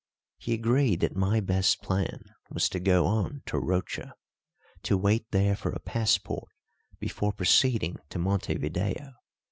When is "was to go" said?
2.49-3.05